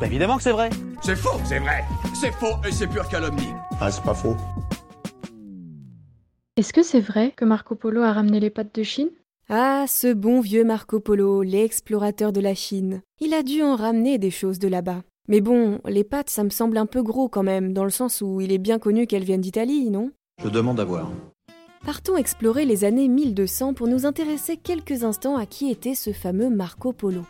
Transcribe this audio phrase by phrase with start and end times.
[0.00, 0.70] Bah évidemment que c'est vrai.
[1.02, 1.84] C'est faux, c'est vrai.
[2.14, 3.52] C'est faux et c'est pure calomnie.
[3.80, 4.34] Ah, c'est pas faux.
[6.56, 9.10] Est-ce que c'est vrai que Marco Polo a ramené les pâtes de Chine?
[9.50, 13.02] Ah, ce bon vieux Marco Polo, l'explorateur de la Chine.
[13.20, 15.02] Il a dû en ramener des choses de là-bas.
[15.28, 18.22] Mais bon, les pâtes, ça me semble un peu gros quand même, dans le sens
[18.22, 20.12] où il est bien connu qu'elles viennent d'Italie, non?
[20.42, 21.10] Je demande à voir.
[21.84, 26.48] Partons explorer les années 1200 pour nous intéresser quelques instants à qui était ce fameux
[26.48, 27.22] Marco Polo.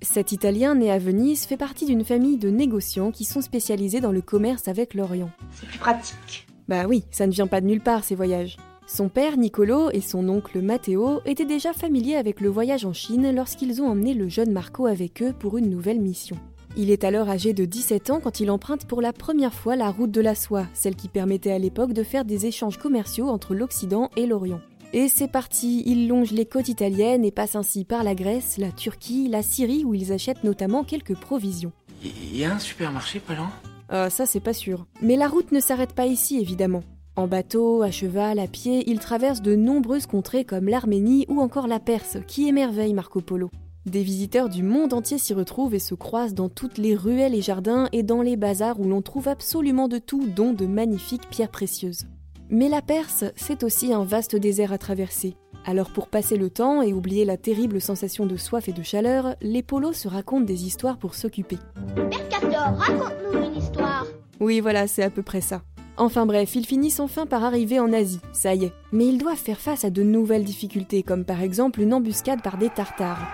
[0.00, 4.12] Cet Italien né à Venise fait partie d'une famille de négociants qui sont spécialisés dans
[4.12, 5.30] le commerce avec l'Orient.
[5.50, 6.46] C'est plus pratique.
[6.68, 8.56] Bah oui, ça ne vient pas de nulle part ces voyages.
[8.86, 13.34] Son père Nicolo et son oncle Matteo étaient déjà familiers avec le voyage en Chine
[13.34, 16.36] lorsqu'ils ont emmené le jeune Marco avec eux pour une nouvelle mission.
[16.76, 19.90] Il est alors âgé de 17 ans quand il emprunte pour la première fois la
[19.90, 23.52] route de la soie, celle qui permettait à l'époque de faire des échanges commerciaux entre
[23.52, 24.60] l'Occident et l'Orient.
[24.94, 28.72] Et c'est parti, il longe les côtes italiennes et passe ainsi par la Grèce, la
[28.72, 31.72] Turquie, la Syrie où ils achètent notamment quelques provisions.
[32.02, 33.50] Il y a un supermarché pas loin?
[33.90, 34.86] Ah, ça c'est pas sûr.
[35.02, 36.82] Mais la route ne s'arrête pas ici évidemment.
[37.16, 41.66] En bateau, à cheval, à pied, il traverse de nombreuses contrées comme l'Arménie ou encore
[41.66, 43.50] la Perse, qui émerveille Marco Polo.
[43.84, 47.42] Des visiteurs du monde entier s'y retrouvent et se croisent dans toutes les ruelles et
[47.42, 51.50] jardins et dans les bazars où l'on trouve absolument de tout, dont de magnifiques pierres
[51.50, 52.06] précieuses.
[52.50, 55.36] Mais la Perse, c'est aussi un vaste désert à traverser.
[55.66, 59.36] Alors pour passer le temps et oublier la terrible sensation de soif et de chaleur,
[59.42, 61.58] les polos se racontent des histoires pour s'occuper.
[61.94, 64.06] Mercator, raconte-nous une histoire.
[64.40, 65.62] Oui, voilà, c'est à peu près ça.
[65.98, 68.72] Enfin bref, ils finissent enfin par arriver en Asie, ça y est.
[68.92, 72.56] Mais ils doivent faire face à de nouvelles difficultés, comme par exemple une embuscade par
[72.56, 73.26] des Tartares.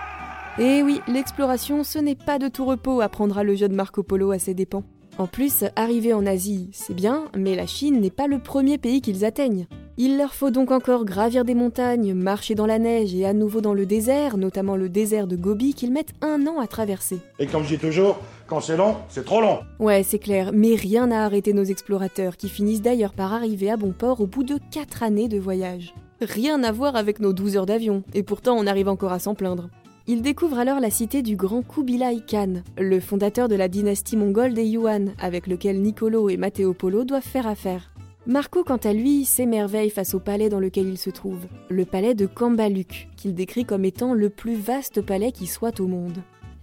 [0.57, 4.39] Et oui, l'exploration, ce n'est pas de tout repos, apprendra le jeune Marco Polo à
[4.39, 4.83] ses dépens.
[5.17, 8.99] En plus, arriver en Asie, c'est bien, mais la Chine n'est pas le premier pays
[8.99, 9.65] qu'ils atteignent.
[9.95, 13.61] Il leur faut donc encore gravir des montagnes, marcher dans la neige et à nouveau
[13.61, 17.19] dans le désert, notamment le désert de Gobi qu'ils mettent un an à traverser.
[17.39, 19.59] Et comme je dis toujours, quand c'est long, c'est trop long.
[19.79, 23.77] Ouais, c'est clair, mais rien n'a arrêté nos explorateurs, qui finissent d'ailleurs par arriver à
[23.77, 25.95] bon port au bout de 4 années de voyage.
[26.19, 29.33] Rien à voir avec nos 12 heures d'avion, et pourtant on arrive encore à s'en
[29.33, 29.69] plaindre.
[30.07, 34.53] Ils découvrent alors la cité du grand Kubilai Khan, le fondateur de la dynastie mongole
[34.53, 37.91] des Yuan, avec lequel Nicolo et Matteo Polo doivent faire affaire.
[38.27, 42.13] Marco, quant à lui, s'émerveille face au palais dans lequel il se trouve, le palais
[42.13, 46.19] de Kambaluk, qu'il décrit comme étant le plus vaste palais qui soit au monde.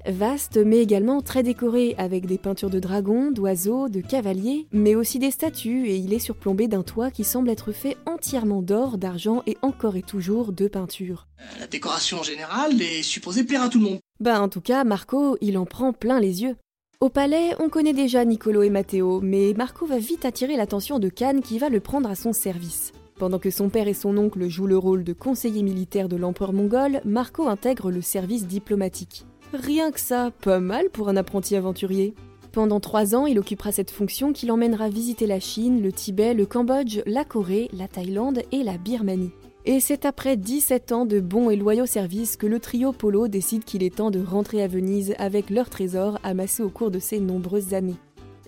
[0.06, 5.20] Vaste, mais également très décoré, avec des peintures de dragons, d'oiseaux, de cavaliers, mais aussi
[5.20, 9.42] des statues, et il est surplombé d'un toit qui semble être fait entièrement d'or, d'argent
[9.46, 11.28] et encore et toujours de peinture.
[11.60, 13.98] La décoration générale est supposée plaire à tout le monde.
[14.18, 16.56] Bah en tout cas, Marco, il en prend plein les yeux.
[17.00, 21.08] Au palais, on connaît déjà Nicolo et Matteo, mais Marco va vite attirer l'attention de
[21.08, 22.92] Khan qui va le prendre à son service.
[23.19, 26.52] Pendant que son père et son oncle jouent le rôle de conseiller militaire de l'empereur
[26.52, 29.26] mongol, Marco intègre le service diplomatique.
[29.52, 32.14] Rien que ça, pas mal pour un apprenti aventurier.
[32.52, 36.46] Pendant trois ans, il occupera cette fonction qui l'emmènera visiter la Chine, le Tibet, le
[36.46, 39.32] Cambodge, la Corée, la Thaïlande et la Birmanie.
[39.66, 43.64] Et c'est après 17 ans de bons et loyaux services que le trio Polo décide
[43.64, 47.20] qu'il est temps de rentrer à Venise avec leurs trésors amassés au cours de ces
[47.20, 47.96] nombreuses années.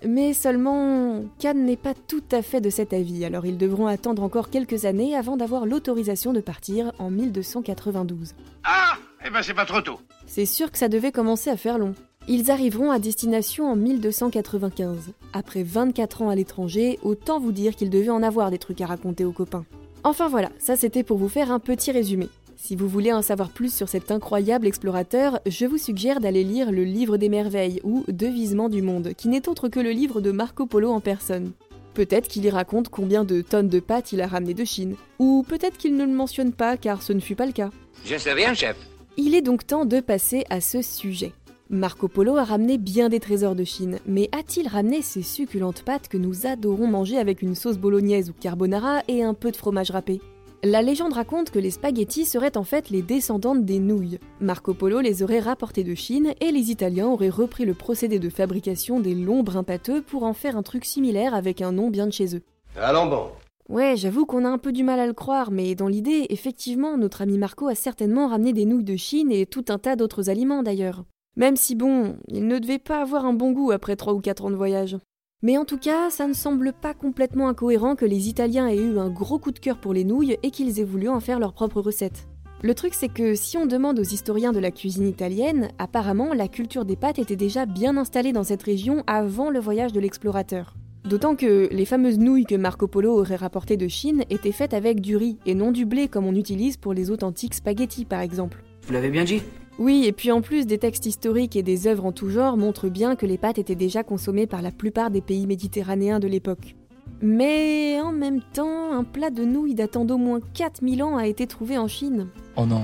[0.03, 4.23] Mais seulement, Cannes n'est pas tout à fait de cet avis, alors ils devront attendre
[4.23, 8.33] encore quelques années avant d'avoir l'autorisation de partir en 1292.
[8.63, 9.99] Ah Eh ben c'est pas trop tôt.
[10.27, 11.95] C'est sûr que ça devait commencer à faire long.
[12.27, 15.13] Ils arriveront à destination en 1295.
[15.33, 18.85] Après 24 ans à l'étranger, autant vous dire qu'ils devaient en avoir des trucs à
[18.85, 19.65] raconter aux copains.
[20.03, 22.29] Enfin voilà, ça c'était pour vous faire un petit résumé.
[22.55, 26.71] Si vous voulez en savoir plus sur cet incroyable explorateur, je vous suggère d'aller lire
[26.71, 30.31] le Livre des Merveilles ou Devisement du Monde, qui n'est autre que le livre de
[30.31, 31.51] Marco Polo en personne.
[31.93, 35.45] Peut-être qu'il y raconte combien de tonnes de pâtes il a ramené de Chine, ou
[35.47, 37.71] peut-être qu'il ne le mentionne pas car ce ne fut pas le cas.
[38.05, 38.75] Je sais rien, chef.
[39.17, 41.31] Il est donc temps de passer à ce sujet.
[41.69, 46.09] Marco Polo a ramené bien des trésors de Chine, mais a-t-il ramené ces succulentes pâtes
[46.09, 49.91] que nous adorons manger avec une sauce bolognaise ou carbonara et un peu de fromage
[49.91, 50.19] râpé?
[50.63, 54.19] La légende raconte que les spaghettis seraient en fait les descendantes des nouilles.
[54.41, 58.29] Marco Polo les aurait rapportés de Chine et les Italiens auraient repris le procédé de
[58.29, 62.07] fabrication des longs brins pâteux pour en faire un truc similaire avec un nom bien
[62.07, 62.41] de chez eux.
[62.75, 63.27] Allons bon.
[63.67, 66.97] Ouais, j'avoue qu'on a un peu du mal à le croire, mais dans l'idée, effectivement,
[66.97, 70.29] notre ami Marco a certainement ramené des nouilles de Chine et tout un tas d'autres
[70.29, 71.03] aliments d'ailleurs.
[71.35, 74.45] Même si bon, il ne devait pas avoir un bon goût après 3 ou 4
[74.45, 74.97] ans de voyage.
[75.41, 78.99] Mais en tout cas, ça ne semble pas complètement incohérent que les Italiens aient eu
[78.99, 81.53] un gros coup de cœur pour les nouilles et qu'ils aient voulu en faire leur
[81.53, 82.27] propre recette.
[82.61, 86.47] Le truc c'est que si on demande aux historiens de la cuisine italienne, apparemment la
[86.47, 90.75] culture des pâtes était déjà bien installée dans cette région avant le voyage de l'explorateur.
[91.05, 95.01] D'autant que les fameuses nouilles que Marco Polo aurait rapportées de Chine étaient faites avec
[95.01, 98.63] du riz et non du blé comme on utilise pour les authentiques spaghettis par exemple.
[98.87, 99.43] Vous l'avez bien dit
[99.77, 102.89] Oui, et puis en plus, des textes historiques et des œuvres en tout genre montrent
[102.89, 106.75] bien que les pâtes étaient déjà consommées par la plupart des pays méditerranéens de l'époque.
[107.21, 111.45] Mais en même temps, un plat de nouilles datant d'au moins 4000 ans a été
[111.45, 112.29] trouvé en Chine.
[112.55, 112.81] Oh non.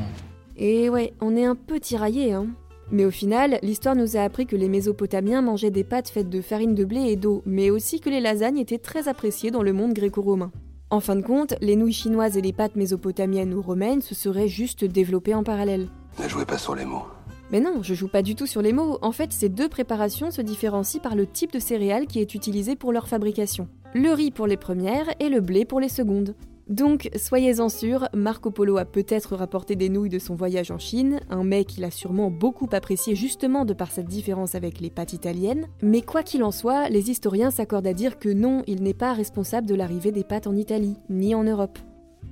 [0.57, 2.47] Et ouais, on est un peu tiraillé, hein.
[2.91, 6.41] Mais au final, l'histoire nous a appris que les Mésopotamiens mangeaient des pâtes faites de
[6.41, 9.71] farine de blé et d'eau, mais aussi que les lasagnes étaient très appréciées dans le
[9.71, 10.51] monde gréco-romain.
[10.89, 14.49] En fin de compte, les nouilles chinoises et les pâtes mésopotamiennes ou romaines se seraient
[14.49, 15.87] juste développées en parallèle.
[16.21, 17.05] Ne jouez pas sur les mots.
[17.49, 18.97] Mais non, je joue pas du tout sur les mots.
[19.01, 22.75] En fait, ces deux préparations se différencient par le type de céréales qui est utilisé
[22.75, 23.69] pour leur fabrication.
[23.93, 26.35] Le riz pour les premières et le blé pour les secondes.
[26.67, 31.19] Donc, soyez-en sûrs, Marco Polo a peut-être rapporté des nouilles de son voyage en Chine,
[31.29, 35.13] un mets qu'il a sûrement beaucoup apprécié justement de par cette différence avec les pâtes
[35.13, 38.93] italiennes, mais quoi qu'il en soit, les historiens s'accordent à dire que non, il n'est
[38.93, 41.79] pas responsable de l'arrivée des pâtes en Italie, ni en Europe.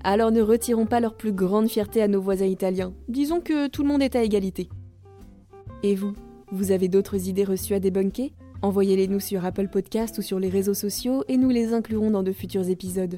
[0.04, 3.82] Alors ne retirons pas leur plus grande fierté à nos voisins italiens, disons que tout
[3.82, 4.70] le monde est à égalité.
[5.84, 6.14] Et vous,
[6.52, 8.32] vous avez d'autres idées reçues à débunker?
[8.62, 12.24] Envoyez-les nous sur Apple Podcast ou sur les réseaux sociaux et nous les inclurons dans
[12.24, 13.18] de futurs épisodes.